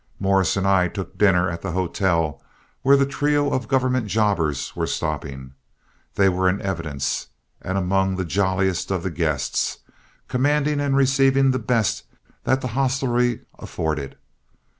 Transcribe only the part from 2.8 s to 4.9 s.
where the trio of government jobbers were